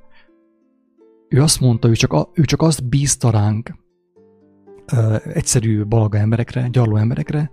[1.28, 3.74] Ő azt mondta, ő csak, a, ő csak azt bízta ránk,
[4.92, 7.50] ö, egyszerű balaga emberekre, gyarló emberekre,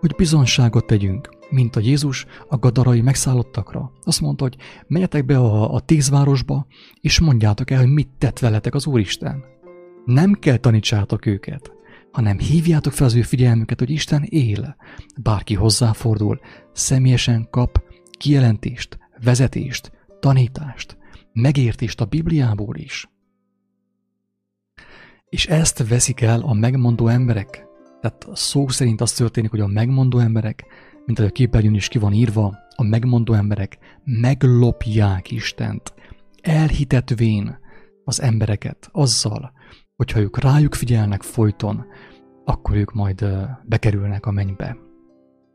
[0.00, 3.92] hogy bizonságot tegyünk, mint a Jézus a gadarai megszállottakra.
[4.04, 6.66] Azt mondta, hogy menjetek be a, a tíz városba,
[7.00, 9.44] és mondjátok el, hogy mit tett veletek az Úristen.
[10.04, 11.72] Nem kell tanítsátok őket
[12.12, 14.76] hanem hívjátok fel az ő figyelmüket, hogy Isten él.
[15.22, 16.40] Bárki hozzáfordul,
[16.72, 20.96] személyesen kap kijelentést, vezetést, tanítást,
[21.32, 23.10] megértést a Bibliából is.
[25.28, 27.66] És ezt veszik el a megmondó emberek.
[28.00, 30.64] Tehát szó szerint az történik, hogy a megmondó emberek,
[31.06, 35.94] mint ahogy a képernyőn is ki van írva, a megmondó emberek meglopják Istent,
[36.40, 37.58] elhitetvén
[38.04, 39.52] az embereket azzal,
[40.02, 41.84] hogyha ők rájuk figyelnek folyton,
[42.44, 43.26] akkor ők majd
[43.64, 44.76] bekerülnek a mennybe.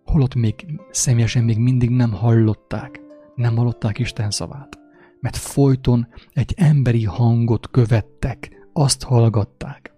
[0.03, 3.01] Holott még személyesen még mindig nem hallották,
[3.35, 4.79] nem hallották Isten szavát,
[5.19, 9.93] mert folyton egy emberi hangot követtek, azt hallgatták.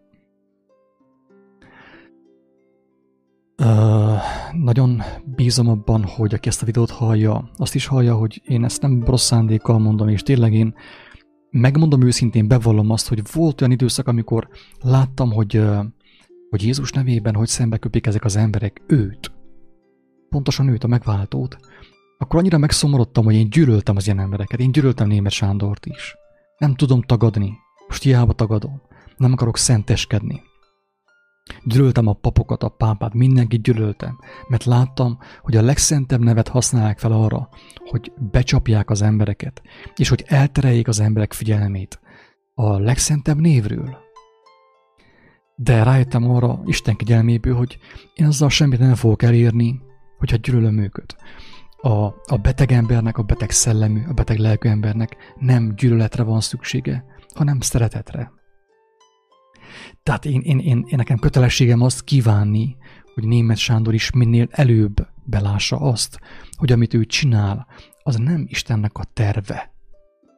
[3.61, 4.21] Uh,
[4.53, 5.01] nagyon
[5.35, 9.03] bízom abban, hogy aki ezt a videót hallja, azt is hallja, hogy én ezt nem
[9.05, 10.75] rossz szándékkal mondom, és tényleg én
[11.49, 14.47] megmondom őszintén, bevallom azt, hogy volt olyan időszak, amikor
[14.81, 15.61] láttam, hogy,
[16.49, 19.31] hogy Jézus nevében, hogy szembe köpik ezek az emberek őt,
[20.29, 21.57] pontosan őt, a megváltót,
[22.17, 24.59] akkor annyira megszomorodtam, hogy én gyűlöltem az ilyen embereket.
[24.59, 26.15] Én gyűlöltem Német Sándort is.
[26.57, 27.57] Nem tudom tagadni.
[27.87, 28.81] Most hiába tagadom.
[29.17, 30.41] Nem akarok szenteskedni.
[31.63, 37.11] Gyűlöltem a papokat, a pápát, mindenkit gyűlöltem, mert láttam, hogy a legszentebb nevet használják fel
[37.11, 39.61] arra, hogy becsapják az embereket,
[39.95, 41.99] és hogy eltereljék az emberek figyelmét
[42.53, 43.97] a legszentebb névről.
[45.55, 47.77] De rájöttem arra Isten kegyelméből, hogy
[48.13, 49.81] én azzal semmit nem fogok elérni,
[50.17, 51.15] hogyha gyűlölöm őket.
[51.81, 57.05] A, a beteg embernek, a beteg szellemű, a beteg lelkű embernek nem gyűlöletre van szüksége,
[57.35, 58.31] hanem szeretetre.
[60.03, 62.75] Tehát én, én, én, én nekem kötelességem azt kívánni,
[63.13, 66.19] hogy német Sándor is minél előbb belássa azt,
[66.57, 67.67] hogy amit ő csinál,
[68.03, 69.73] az nem Istennek a terve.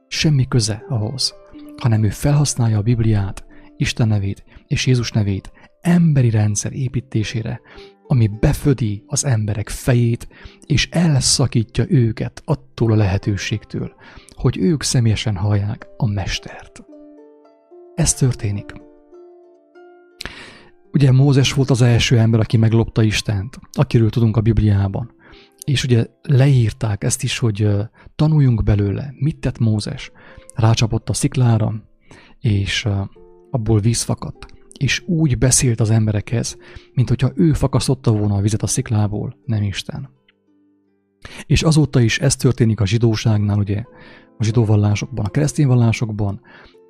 [0.07, 1.33] Semmi köze ahhoz,
[1.77, 3.45] hanem ő felhasználja a Bibliát,
[3.77, 7.61] Isten nevét és Jézus nevét emberi rendszer építésére,
[8.07, 10.27] ami befödi az emberek fejét,
[10.65, 13.93] és elszakítja őket attól a lehetőségtől,
[14.29, 16.83] hogy ők személyesen hallják a Mestert.
[17.95, 18.73] Ez történik.
[20.93, 25.11] Ugye Mózes volt az első ember, aki meglopta Istent, akiről tudunk a Bibliában.
[25.65, 27.67] És ugye leírták ezt is, hogy
[28.15, 30.11] tanuljunk belőle, mit tett Mózes.
[30.55, 31.73] Rácsapott a sziklára,
[32.39, 32.87] és
[33.51, 34.45] abból víz fakadt.
[34.77, 36.57] És úgy beszélt az emberekhez,
[36.93, 40.09] mint hogyha ő fakasztotta volna a vizet a sziklából, nem Isten.
[41.45, 43.83] És azóta is ez történik a zsidóságnál, ugye,
[44.37, 46.41] a zsidó vallásokban, a keresztény vallásokban,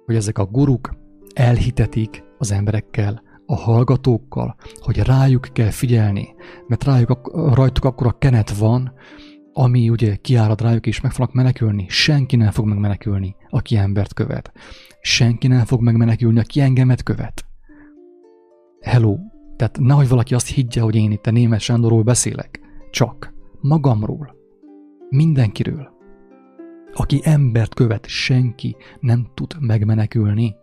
[0.05, 0.95] hogy ezek a guruk
[1.33, 6.35] elhitetik az emberekkel, a hallgatókkal, hogy rájuk kell figyelni,
[6.67, 8.93] mert rájuk, rajtuk akkor a kenet van,
[9.53, 11.85] ami ugye kiárad rájuk és meg fognak menekülni.
[11.89, 14.51] Senki nem fog megmenekülni, aki embert követ.
[15.01, 17.45] Senki nem fog megmenekülni, aki engemet követ.
[18.81, 19.17] Hello,
[19.55, 22.59] tehát nehogy valaki azt higgye, hogy én itt a német Sándorról beszélek.
[22.91, 24.35] Csak magamról.
[25.09, 25.89] Mindenkiről.
[26.93, 30.55] Aki embert követ, senki nem tud megmenekülni.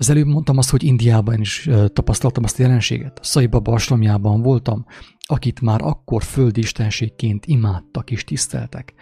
[0.00, 3.18] Az előbb mondtam azt, hogy Indiában is tapasztaltam azt a jelenséget.
[3.22, 4.86] Szaiba Barslamjában voltam,
[5.20, 8.94] akit már akkor földi istenségként imádtak és tiszteltek.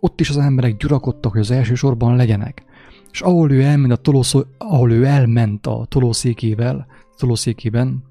[0.00, 2.64] Ott is az emberek gyurakodtak, hogy az első sorban legyenek.
[3.10, 8.04] És ahol ő elment a, tolószó, ahol ő elment a tolószékével, tolószékében,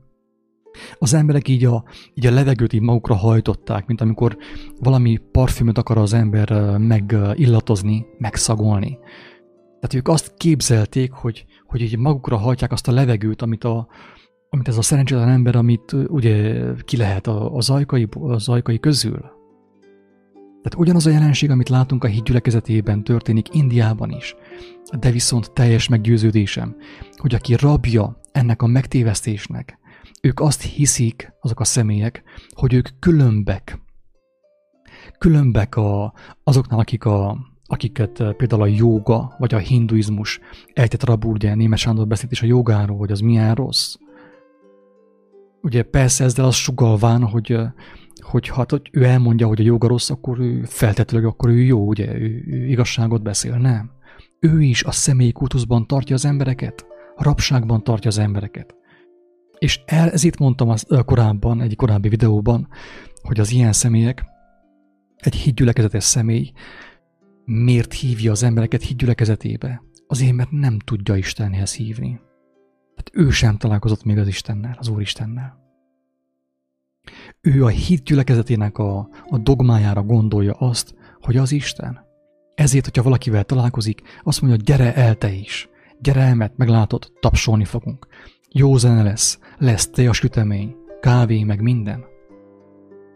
[1.00, 4.38] az emberek így a, így a levegőt így magukra hajtották, mint amikor
[4.80, 8.98] valami parfümöt akar az ember megillatozni, megszagolni.
[9.86, 13.88] Tehát ők azt képzelték, hogy, hogy így magukra hajtják azt a levegőt, amit, a,
[14.50, 19.20] amit ez a szerencsétlen ember, amit ugye ki lehet a, a, zajkai, a zajkai közül.
[20.62, 24.36] Tehát ugyanaz a jelenség, amit látunk a hídgyülekezetében, történik Indiában is.
[25.00, 26.76] De viszont teljes meggyőződésem,
[27.16, 29.80] hogy aki rabja ennek a megtévesztésnek,
[30.22, 32.24] ők azt hiszik, azok a személyek,
[32.56, 33.80] hogy ők különbek.
[35.18, 40.40] Különbek a, azoknál, akik a, akiket eh, például a jóga vagy a hinduizmus
[40.74, 43.96] ejtett rabul, ugye Némes Sándor beszélt is a jogáról, hogy az milyen rossz.
[45.62, 47.72] Ugye persze ezzel az sugalván, hogy, eh,
[48.20, 51.88] hogy hát, hogy ő elmondja, hogy a joga rossz, akkor ő feltetőleg akkor ő jó,
[51.88, 53.92] ugye, ő, ő igazságot beszél, nem.
[54.40, 58.76] Ő is a személyi kultuszban tartja az embereket, a rabságban tartja az embereket.
[59.58, 62.68] És el, ez itt mondtam az, eh, korábban, egy korábbi videóban,
[63.22, 64.26] hogy az ilyen személyek,
[65.16, 66.52] egy hídgyülekezetes személy
[67.46, 69.84] miért hívja az embereket hídgyülekezetébe?
[70.08, 72.20] Azért, mert nem tudja Istenhez hívni.
[72.96, 75.64] Tehát ő sem találkozott még az Istennel, az Úristennel.
[77.42, 82.00] Ő a hídgyülekezetének a, a dogmájára gondolja azt, hogy az Isten.
[82.56, 85.70] Ezért, hogyha valakivel találkozik, azt mondja, gyere el te is.
[86.02, 88.08] Gyere el, mert meglátod, tapsolni fogunk.
[88.50, 92.04] Jó zene lesz, lesz te a sütemény, kávé, meg minden.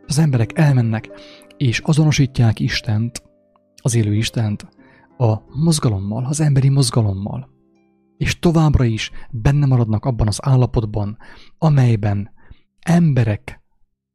[0.05, 1.09] Az emberek elmennek,
[1.57, 3.28] és azonosítják Istent
[3.82, 4.67] az élő Istent
[5.17, 7.49] a mozgalommal, az emberi mozgalommal.
[8.17, 11.17] És továbbra is benne maradnak abban az állapotban,
[11.57, 12.32] amelyben
[12.80, 13.61] emberek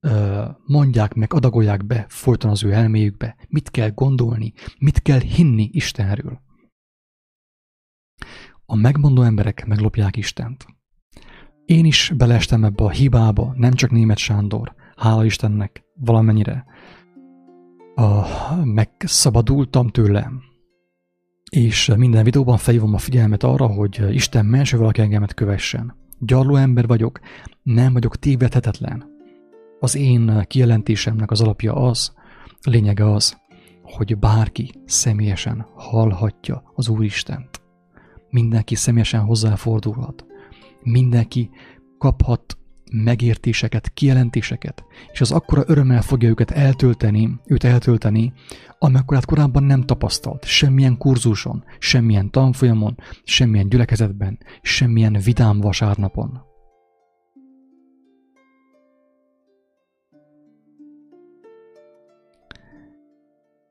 [0.00, 5.68] ö, mondják meg, adagolják be folyton az ő elméjükbe, mit kell gondolni, mit kell hinni
[5.72, 6.40] Istenről.
[8.66, 10.66] A megmondó emberek meglopják Istent.
[11.64, 16.64] Én is beleestem ebbe a hibába, nem csak német Sándor, hála Istennek, valamennyire
[17.95, 18.24] a,
[18.64, 20.30] megszabadultam tőle,
[21.51, 25.97] és minden videóban felhívom a figyelmet arra, hogy Isten menső valaki engemet kövessen.
[26.18, 27.20] Gyarló ember vagyok,
[27.62, 29.05] nem vagyok tévedhetetlen.
[29.80, 32.12] Az én kijelentésemnek az alapja az,
[32.61, 33.36] a lényege az,
[33.82, 37.62] hogy bárki személyesen hallhatja az Úristent.
[38.30, 40.24] Mindenki személyesen hozzáfordulhat.
[40.82, 41.51] Mindenki
[41.99, 42.59] kaphat
[42.93, 48.32] megértéseket, kijelentéseket, és az akkora örömmel fogja őket eltölteni, őt eltölteni,
[48.78, 56.43] amekkorát korábban nem tapasztalt, semmilyen kurzuson, semmilyen tanfolyamon, semmilyen gyülekezetben, semmilyen vidám vasárnapon.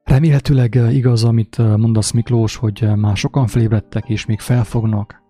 [0.03, 5.22] Remélhetőleg igaz, amit mondasz Miklós, hogy már sokan felébredtek és még felfognak,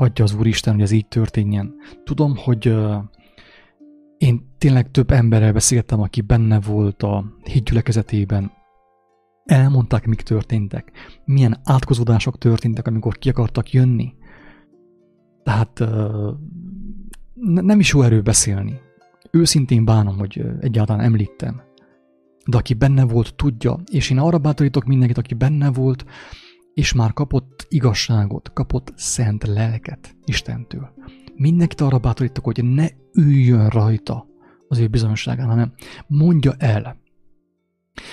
[0.00, 1.74] adja az Úristen, hogy ez így történjen.
[2.04, 2.74] Tudom, hogy
[4.18, 8.50] Én tényleg több emberrel beszéltem, aki benne volt a hídgyülekezetében.
[9.44, 10.92] Elmondták, mik történtek,
[11.24, 14.14] milyen átkozódások történtek, amikor ki akartak jönni.
[15.42, 15.84] Tehát
[17.42, 18.80] nem is jó erő beszélni.
[19.30, 21.62] Őszintén bánom, hogy egyáltalán említem.
[22.46, 26.04] De aki benne volt, tudja, és én arra bátorítok mindenkit, aki benne volt,
[26.78, 30.94] és már kapott igazságot, kapott szent lelket Istentől.
[31.34, 34.26] Mindenkit arra bátorítok, hogy ne üljön rajta
[34.68, 35.72] az ő bizonyosságán, hanem
[36.06, 36.96] mondja el.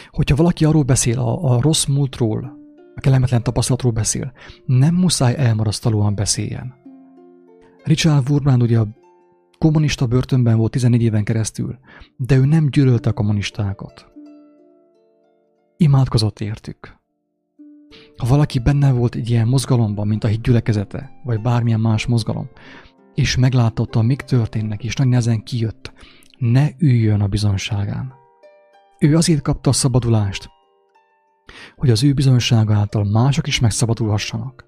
[0.10, 2.58] Hogyha valaki arról beszél, a, a rossz múltról,
[2.96, 4.34] a kellemetlen tapasztalatról beszél,
[4.66, 6.74] nem muszáj elmarasztalóan beszéljen.
[7.84, 8.88] Richard Wurbrand ugye a
[9.58, 11.78] kommunista börtönben volt 14 éven keresztül,
[12.18, 14.12] de ő nem gyűlölte a kommunistákat.
[15.78, 17.04] Imádkozott értük.
[18.26, 22.50] Ha valaki benne volt egy ilyen mozgalomban, mint a hit gyülekezete, vagy bármilyen más mozgalom,
[23.14, 25.94] és meglátotta, mik történnek, és nagy nehezen kijött,
[26.38, 28.14] ne üljön a bizonságán.
[29.00, 30.50] Ő azért kapta a szabadulást,
[31.76, 34.66] hogy az ő bizonsága által mások is megszabadulhassanak.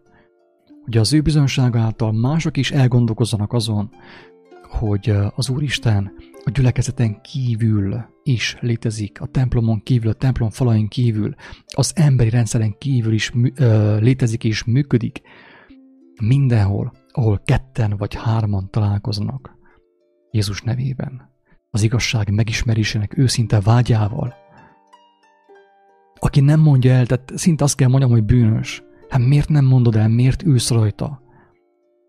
[0.83, 3.89] Hogy az ő bizonsága által mások is elgondolkozzanak azon,
[4.69, 6.11] hogy az Úristen
[6.43, 12.77] a gyülekezeten kívül is létezik, a templomon kívül, a templom falain kívül, az emberi rendszeren
[12.77, 15.21] kívül is ö, létezik és működik.
[16.21, 19.55] Mindenhol, ahol ketten vagy hárman találkoznak
[20.31, 21.35] Jézus nevében,
[21.69, 24.33] az igazság megismerésének őszinte vágyával.
[26.19, 28.83] Aki nem mondja el, tehát szinte azt kell mondjam, hogy bűnös.
[29.09, 31.21] Hát miért nem mondod el, miért ülsz rajta?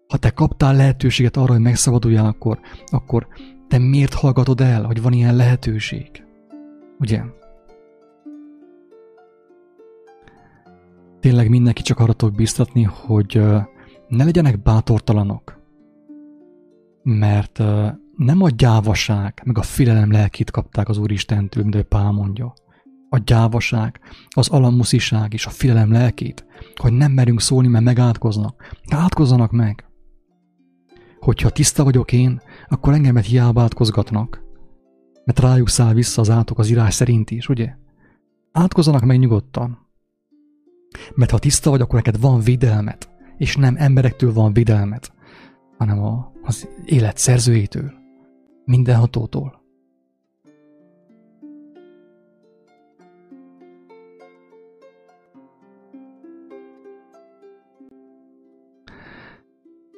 [0.08, 3.26] Ha te kaptál lehetőséget arra, hogy megszabaduljál, akkor, akkor
[3.68, 6.24] te miért hallgatod el, hogy van ilyen lehetőség?
[6.98, 7.22] Ugye?
[11.20, 13.42] Tényleg mindenki csak arra tudok biztatni, hogy
[14.08, 15.60] ne legyenek bátortalanok,
[17.02, 17.58] mert
[18.16, 22.54] nem a gyávaság, meg a félelem lelkét kapták az Úristentől, mint Pál mondja.
[23.08, 26.46] A gyávaság, az alamusziság és a félelem lelkét,
[26.76, 28.76] hogy nem merünk szólni, mert megátkoznak.
[28.90, 29.87] Átkozzanak meg!
[31.20, 34.42] Hogyha tiszta vagyok én, akkor engemet hiába átkozgatnak.
[35.24, 37.74] Mert rájuk száll vissza az átok az írás szerint is, ugye?
[38.52, 39.86] Átkozzanak meg nyugodtan.
[41.14, 45.12] Mert ha tiszta vagy, akkor neked van védelmet, és nem emberektől van védelmet,
[45.78, 47.92] hanem a, az élet szerzőjétől,
[48.64, 49.57] mindenhatótól.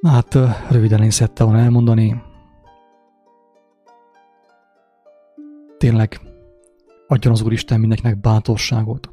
[0.02, 0.34] Hát
[0.70, 2.22] röviden én szerettem volna elmondani.
[5.78, 6.20] Tényleg
[7.06, 9.10] adjon az Úristen mindenkinek bátorságot.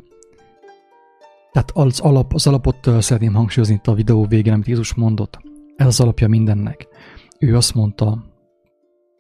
[1.51, 5.39] Tehát az, alap, az alapot szeretném hangsúlyozni itt a videó végén, amit Jézus mondott.
[5.75, 6.88] Ez az alapja mindennek.
[7.39, 8.23] Ő azt mondta,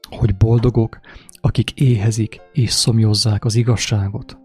[0.09, 0.99] hogy boldogok,
[1.41, 4.37] akik éhezik és szomjozzák az igazságot.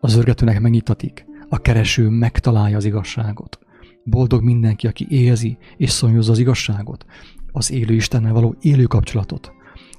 [0.00, 3.58] Az örgetőnek megnyitatik, a kereső megtalálja az igazságot.
[4.04, 7.04] Boldog mindenki, aki éhezi és szomjozza az igazságot,
[7.52, 9.52] az élő Istennel való élő kapcsolatot.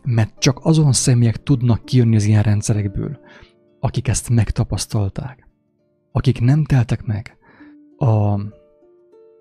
[0.03, 3.19] Mert csak azon személyek tudnak kijönni az ilyen rendszerekből,
[3.79, 5.47] akik ezt megtapasztalták.
[6.11, 7.37] Akik nem teltek meg
[7.97, 8.39] a,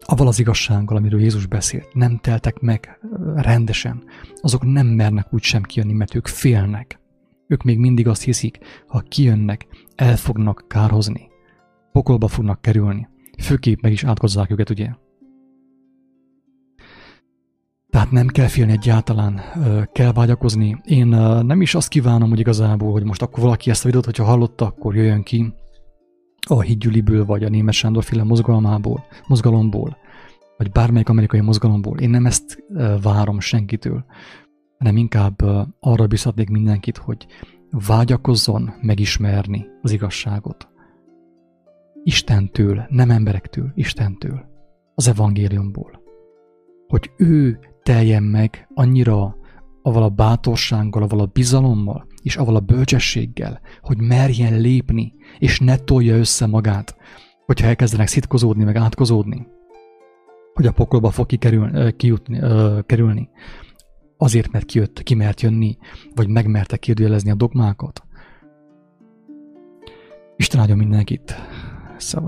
[0.01, 2.99] avval az igazsággal, amiről Jézus beszélt, nem teltek meg
[3.35, 4.03] rendesen,
[4.41, 7.01] azok nem mernek úgy sem kijönni, mert ők félnek.
[7.47, 11.29] Ők még mindig azt hiszik, ha kijönnek, el fognak kárhozni,
[11.93, 13.09] pokolba fognak kerülni,
[13.41, 14.89] főképp meg is átkozzák őket, ugye?
[17.91, 19.41] Tehát nem kell félni egyáltalán,
[19.93, 20.81] kell vágyakozni.
[20.85, 21.07] Én
[21.47, 24.67] nem is azt kívánom, hogy igazából, hogy most akkor valaki ezt a videót, hogyha hallotta,
[24.67, 25.55] akkor jöjjön ki
[26.49, 29.97] a hídgyüliből, vagy a német Sándor féle mozgalmából, mozgalomból,
[30.57, 31.99] vagy bármelyik amerikai mozgalomból.
[31.99, 32.65] Én nem ezt
[33.03, 34.05] várom senkitől,
[34.79, 35.41] hanem inkább
[35.81, 37.27] arra biztatnék mindenkit, hogy
[37.71, 40.69] vágyakozzon megismerni az igazságot.
[42.03, 44.45] Istentől, nem emberektől, Istentől,
[44.95, 46.03] az evangéliumból.
[46.89, 49.37] Hogy ő teljen meg annyira
[49.83, 55.77] avval a bátorsággal, avval a bizalommal, és avval a bölcsességgel, hogy merjen lépni, és ne
[55.77, 56.97] tolja össze magát,
[57.47, 59.47] hogyha elkezdenek szitkozódni, meg átkozódni,
[60.55, 63.29] hogy a pokolba fog kikerül, kijutni, ö, kerülni,
[64.17, 65.77] azért, mert kijött, ki mert jönni,
[66.15, 68.03] vagy megmerte kérdőjelezni a dogmákat.
[70.37, 71.35] Isten áldjon mindenkit!
[72.01, 72.21] so